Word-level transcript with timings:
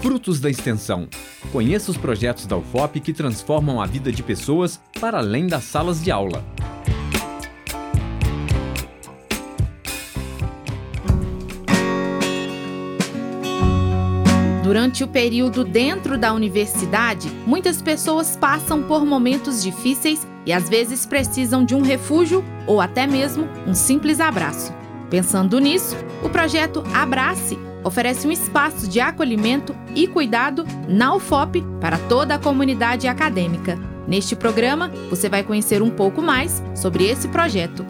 Frutos 0.00 0.38
da 0.38 0.48
Extensão. 0.48 1.08
Conheça 1.50 1.90
os 1.90 1.96
projetos 1.96 2.46
da 2.46 2.56
UFOP 2.56 3.00
que 3.00 3.12
transformam 3.12 3.80
a 3.80 3.86
vida 3.86 4.12
de 4.12 4.22
pessoas 4.22 4.80
para 5.00 5.18
além 5.18 5.46
das 5.48 5.64
salas 5.64 6.02
de 6.02 6.10
aula. 6.10 6.44
Durante 14.62 15.02
o 15.02 15.08
período 15.08 15.64
dentro 15.64 16.16
da 16.16 16.32
universidade, 16.32 17.28
muitas 17.46 17.82
pessoas 17.82 18.36
passam 18.36 18.82
por 18.82 19.04
momentos 19.04 19.62
difíceis 19.62 20.24
e 20.46 20.52
às 20.52 20.68
vezes 20.68 21.06
precisam 21.06 21.64
de 21.64 21.74
um 21.74 21.82
refúgio 21.82 22.44
ou 22.66 22.80
até 22.80 23.06
mesmo 23.06 23.48
um 23.66 23.74
simples 23.74 24.20
abraço. 24.20 24.72
Pensando 25.10 25.58
nisso, 25.58 25.96
o 26.22 26.28
projeto 26.28 26.84
Abrace 26.94 27.58
oferece 27.88 28.28
um 28.28 28.30
espaço 28.30 28.86
de 28.86 29.00
acolhimento 29.00 29.74
e 29.96 30.06
cuidado 30.06 30.64
na 30.86 31.14
UFOP 31.14 31.64
para 31.80 31.96
toda 31.96 32.34
a 32.34 32.38
comunidade 32.38 33.08
acadêmica. 33.08 33.78
Neste 34.06 34.36
programa, 34.36 34.90
você 35.10 35.28
vai 35.28 35.42
conhecer 35.42 35.82
um 35.82 35.90
pouco 35.90 36.22
mais 36.22 36.62
sobre 36.74 37.04
esse 37.04 37.28
projeto. 37.28 37.84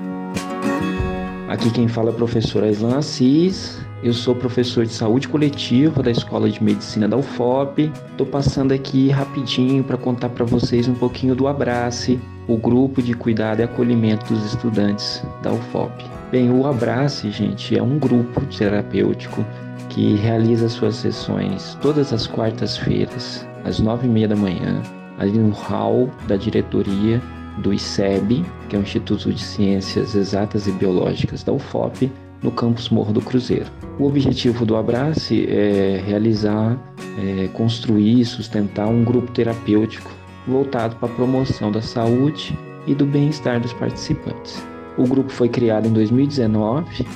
Aqui 1.49 1.71
quem 1.71 1.89
fala 1.89 2.11
é 2.11 2.13
o 2.13 2.17
professor 2.17 2.63
Aislan 2.63 2.99
Assis, 2.99 3.79
eu 4.01 4.13
sou 4.13 4.35
professor 4.35 4.87
de 4.87 4.93
saúde 4.93 5.27
coletiva 5.27 6.03
da 6.03 6.11
Escola 6.11 6.49
de 6.49 6.63
Medicina 6.63 7.09
da 7.09 7.17
UFOP. 7.17 7.91
Estou 8.11 8.27
passando 8.27 8.73
aqui 8.73 9.09
rapidinho 9.09 9.83
para 9.83 9.97
contar 9.97 10.29
para 10.29 10.45
vocês 10.45 10.87
um 10.87 10.95
pouquinho 10.95 11.35
do 11.35 11.49
Abrace, 11.49 12.21
o 12.47 12.57
grupo 12.57 13.03
de 13.03 13.15
cuidado 13.15 13.59
e 13.59 13.65
acolhimento 13.65 14.33
dos 14.33 14.45
estudantes 14.45 15.21
da 15.43 15.53
UFOP. 15.53 16.05
Bem, 16.31 16.51
o 16.51 16.67
Abrace, 16.67 17.31
gente, 17.31 17.77
é 17.77 17.83
um 17.83 17.99
grupo 17.99 18.41
terapêutico 18.47 19.45
que 19.89 20.15
realiza 20.17 20.69
suas 20.69 20.97
sessões 20.97 21.77
todas 21.81 22.13
as 22.13 22.27
quartas-feiras, 22.27 23.47
às 23.65 23.79
nove 23.79 24.07
e 24.07 24.11
meia 24.11 24.29
da 24.29 24.37
manhã, 24.37 24.83
ali 25.19 25.39
no 25.39 25.53
hall 25.53 26.11
da 26.27 26.37
diretoria 26.37 27.21
do 27.59 27.73
ICEB, 27.73 28.45
que 28.69 28.77
é 28.77 28.79
o 28.79 28.83
Instituto 28.83 29.33
de 29.33 29.43
Ciências 29.43 30.15
Exatas 30.15 30.67
e 30.67 30.73
Biológicas 30.73 31.43
da 31.43 31.53
UFOP, 31.53 32.11
no 32.43 32.53
campus 32.53 32.89
Morro 32.89 33.13
do 33.13 33.21
Cruzeiro. 33.21 33.67
O 33.99 34.07
objetivo 34.07 34.65
do 34.65 34.77
Abrace 34.77 35.45
é 35.49 36.01
realizar, 36.07 36.79
é, 37.19 37.49
construir 37.49 38.21
e 38.21 38.25
sustentar 38.25 38.87
um 38.87 39.03
grupo 39.03 39.33
terapêutico 39.33 40.11
voltado 40.47 40.97
para 40.97 41.09
a 41.09 41.15
promoção 41.15 41.73
da 41.73 41.83
saúde 41.83 42.57
e 42.87 42.95
do 42.95 43.05
bem-estar 43.05 43.61
dos 43.61 43.73
participantes. 43.73 44.65
O 44.97 45.05
grupo 45.05 45.31
foi 45.31 45.49
criado 45.49 45.87
em 45.87 45.93
2019, 45.93 47.07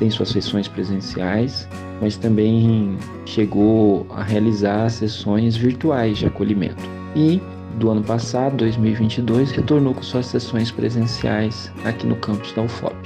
tem 0.00 0.08
suas 0.08 0.30
sessões 0.30 0.66
presenciais, 0.66 1.68
mas 2.00 2.16
também 2.16 2.96
chegou 3.26 4.06
a 4.08 4.22
realizar 4.22 4.88
sessões 4.88 5.54
virtuais 5.56 6.16
de 6.16 6.26
acolhimento. 6.26 6.82
E 7.14 7.38
do 7.78 7.90
ano 7.90 8.02
passado, 8.02 8.56
2022, 8.56 9.50
retornou 9.50 9.92
com 9.92 10.02
suas 10.02 10.24
sessões 10.24 10.70
presenciais 10.70 11.70
aqui 11.84 12.06
no 12.06 12.16
campus 12.16 12.50
da 12.54 12.62
UFOP. 12.62 12.96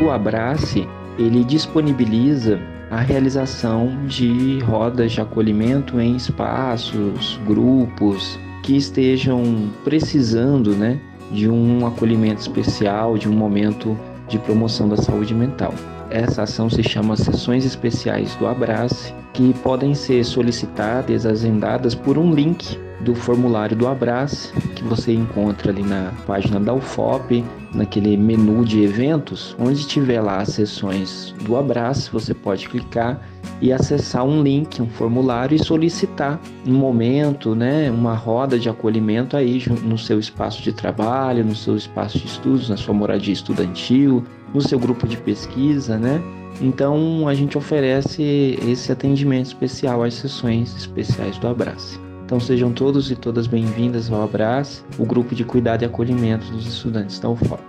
O 0.00 0.10
Abrace, 0.10 0.86
ele 1.18 1.42
disponibiliza 1.42 2.60
a 2.88 3.00
realização 3.00 4.06
de 4.06 4.60
rodas 4.60 5.10
de 5.10 5.20
acolhimento 5.20 6.00
em 6.00 6.14
espaços, 6.14 7.40
grupos 7.44 8.38
que 8.62 8.76
estejam 8.76 9.42
precisando, 9.82 10.70
né, 10.70 11.00
de 11.32 11.48
um 11.48 11.84
acolhimento 11.84 12.40
especial, 12.40 13.18
de 13.18 13.28
um 13.28 13.32
momento 13.32 13.98
de 14.28 14.38
promoção 14.38 14.88
da 14.88 14.96
saúde 14.96 15.34
mental. 15.34 15.74
Essa 16.12 16.42
ação 16.42 16.68
se 16.68 16.82
chama 16.82 17.16
Sessões 17.16 17.64
Especiais 17.64 18.36
do 18.36 18.46
Abrace, 18.46 19.14
que 19.32 19.54
podem 19.62 19.94
ser 19.94 20.22
solicitadas, 20.26 21.24
agendadas 21.24 21.94
por 21.94 22.18
um 22.18 22.34
link 22.34 22.78
do 23.00 23.14
formulário 23.14 23.74
do 23.74 23.88
Abrace, 23.88 24.52
que 24.76 24.84
você 24.84 25.14
encontra 25.14 25.72
ali 25.72 25.82
na 25.82 26.12
página 26.26 26.60
da 26.60 26.74
UFOP, 26.74 27.42
naquele 27.72 28.14
menu 28.18 28.62
de 28.62 28.82
eventos, 28.82 29.56
onde 29.58 29.86
tiver 29.86 30.20
lá 30.20 30.42
as 30.42 30.50
sessões 30.50 31.34
do 31.44 31.56
Abrace, 31.56 32.10
você 32.12 32.34
pode 32.34 32.68
clicar 32.68 33.18
e 33.62 33.72
acessar 33.72 34.22
um 34.22 34.42
link, 34.42 34.82
um 34.82 34.88
formulário 34.88 35.56
e 35.56 35.64
solicitar 35.64 36.38
um 36.66 36.74
momento, 36.74 37.54
né, 37.54 37.90
uma 37.90 38.14
roda 38.14 38.58
de 38.58 38.68
acolhimento 38.68 39.34
aí 39.34 39.64
no 39.82 39.96
seu 39.96 40.18
espaço 40.18 40.60
de 40.62 40.74
trabalho, 40.74 41.42
no 41.42 41.56
seu 41.56 41.74
espaço 41.74 42.18
de 42.18 42.26
estudos, 42.26 42.68
na 42.68 42.76
sua 42.76 42.92
moradia 42.92 43.32
estudantil, 43.32 44.22
no 44.52 44.60
seu 44.60 44.78
grupo 44.78 45.06
de 45.06 45.16
pesquisa, 45.16 45.98
né? 45.98 46.22
Então 46.60 47.26
a 47.26 47.34
gente 47.34 47.56
oferece 47.56 48.58
esse 48.68 48.92
atendimento 48.92 49.46
especial 49.46 50.02
às 50.02 50.14
sessões 50.14 50.76
especiais 50.76 51.38
do 51.38 51.48
Abrace. 51.48 51.98
Então 52.24 52.38
sejam 52.38 52.72
todos 52.72 53.10
e 53.10 53.16
todas 53.16 53.46
bem-vindas 53.46 54.10
ao 54.10 54.22
Abraço, 54.22 54.84
o 54.98 55.04
grupo 55.04 55.34
de 55.34 55.44
cuidado 55.44 55.82
e 55.82 55.84
acolhimento 55.84 56.50
dos 56.52 56.66
estudantes 56.66 57.18
da 57.18 57.28
UFOP. 57.28 57.62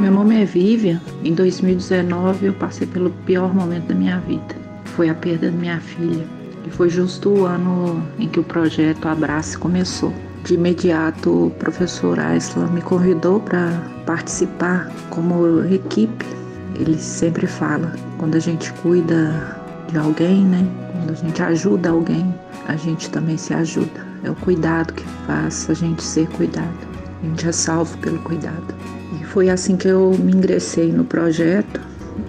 Meu 0.00 0.10
nome 0.10 0.42
é 0.42 0.44
Vivian. 0.44 1.00
Em 1.24 1.32
2019 1.32 2.46
eu 2.46 2.52
passei 2.54 2.86
pelo 2.86 3.10
pior 3.24 3.54
momento 3.54 3.86
da 3.86 3.94
minha 3.94 4.18
vida. 4.20 4.56
Foi 4.84 5.08
a 5.08 5.14
perda 5.14 5.50
da 5.50 5.56
minha 5.56 5.80
filha. 5.80 6.24
E 6.66 6.70
foi 6.70 6.88
justo 6.88 7.30
o 7.30 7.46
ano 7.46 8.02
em 8.18 8.28
que 8.28 8.38
o 8.38 8.44
projeto 8.44 9.06
Abraço 9.06 9.58
começou. 9.58 10.12
De 10.44 10.54
imediato, 10.54 11.46
o 11.46 11.50
professor 11.50 12.18
Aislan 12.18 12.66
me 12.68 12.82
convidou 12.82 13.38
para 13.38 13.80
participar 14.04 14.90
como 15.08 15.64
equipe. 15.64 16.26
Ele 16.74 16.98
sempre 16.98 17.46
fala, 17.46 17.92
quando 18.18 18.34
a 18.34 18.40
gente 18.40 18.72
cuida 18.74 19.56
de 19.88 19.98
alguém, 19.98 20.44
né? 20.44 20.66
Quando 20.92 21.10
a 21.10 21.14
gente 21.14 21.40
ajuda 21.40 21.90
alguém, 21.90 22.34
a 22.66 22.74
gente 22.74 23.08
também 23.10 23.36
se 23.36 23.54
ajuda. 23.54 24.04
É 24.24 24.30
o 24.30 24.34
cuidado 24.34 24.92
que 24.94 25.04
faz 25.26 25.70
a 25.70 25.74
gente 25.74 26.02
ser 26.02 26.26
cuidado. 26.30 26.88
A 27.22 27.26
gente 27.26 27.48
é 27.48 27.52
salvo 27.52 27.96
pelo 27.98 28.18
cuidado. 28.20 28.74
E 29.20 29.24
foi 29.24 29.48
assim 29.48 29.76
que 29.76 29.86
eu 29.86 30.10
me 30.18 30.32
ingressei 30.32 30.90
no 30.90 31.04
projeto 31.04 31.80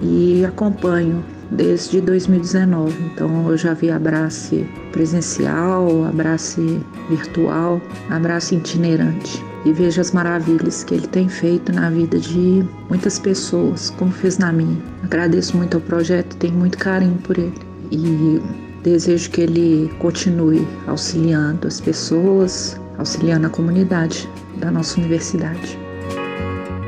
e 0.02 0.46
acompanho 0.46 1.24
desde 1.54 2.02
2019. 2.02 2.94
Então 3.06 3.50
eu 3.50 3.58
já 3.58 3.74
vi 3.74 3.90
abraço 3.90 4.66
presencial, 4.92 6.06
abraço 6.06 6.62
virtual, 7.10 7.82
abraço 8.10 8.56
itinerante. 8.56 9.44
E 9.66 9.72
vejo 9.72 10.02
as 10.02 10.12
maravilhas 10.12 10.84
que 10.84 10.94
ele 10.94 11.08
tem 11.08 11.30
feito 11.30 11.72
na 11.72 11.90
vida 11.90 12.20
de 12.20 12.66
muitas 12.90 13.18
pessoas, 13.18 13.92
como 13.92 14.12
fez 14.12 14.38
na 14.38 14.52
minha. 14.52 14.78
Agradeço 15.04 15.56
muito 15.56 15.76
ao 15.76 15.82
projeto, 15.82 16.36
tenho 16.36 16.56
muito 16.56 16.78
carinho 16.78 17.18
por 17.24 17.38
ele. 17.38 17.54
E 17.90 18.42
Desejo 18.84 19.32
que 19.32 19.40
ele 19.40 19.90
continue 19.98 20.68
auxiliando 20.88 21.66
as 21.66 21.80
pessoas, 21.80 22.78
auxiliando 22.98 23.48
a 23.48 23.50
comunidade 23.50 24.30
da 24.58 24.70
nossa 24.70 25.00
universidade. 25.00 25.80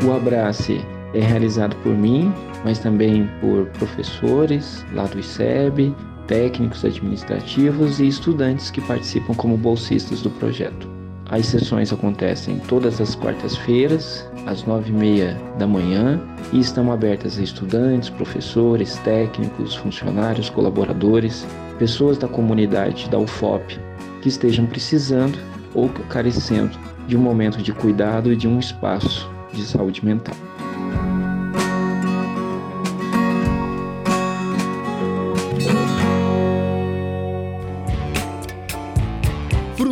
O 0.06 0.12
Abrace 0.12 0.82
é 1.14 1.22
realizado 1.22 1.74
por 1.78 1.94
mim, 1.97 2.34
mas 2.66 2.80
também 2.80 3.30
por 3.40 3.68
professores 3.68 4.84
lá 4.94 5.06
do 5.06 5.20
ICEB, 5.20 5.96
técnicos 6.28 6.84
administrativos 6.84 8.00
e 8.00 8.08
estudantes 8.08 8.72
que 8.72 8.81
participam 8.81 9.36
como 9.36 9.56
bolsistas 9.56 10.22
do 10.22 10.31
projeto. 10.31 10.90
As 11.30 11.46
sessões 11.46 11.94
acontecem 11.94 12.59
todas 12.68 13.00
as 13.00 13.16
quartas-feiras, 13.16 14.28
às 14.48 14.64
nove 14.64 14.90
e 14.90 14.94
meia 14.94 15.40
da 15.58 15.68
manhã, 15.68 16.20
e 16.52 16.59
estão 16.59 16.92
abertas 16.92 17.38
a 17.38 17.44
estudantes, 17.44 18.09
professores, 18.09 18.97
técnicos, 19.00 19.76
funcionários, 19.76 20.50
colaboradores, 20.50 21.46
pessoas 21.78 22.18
da 22.18 22.28
comunidade 22.28 23.09
da 23.09 23.20
UFOP 23.20 23.80
que 24.22 24.30
estejam 24.30 24.66
precisando 24.66 25.38
ou 25.76 25.88
carecendo 26.09 26.78
de 27.08 27.16
um 27.16 27.22
momento 27.22 27.62
de 27.62 27.72
cuidado 27.72 28.34
e 28.34 28.36
de 28.36 28.47
um 28.47 28.58
espaço 28.58 29.30
de 29.53 29.64
saúde 29.64 30.03
mental. 30.03 30.36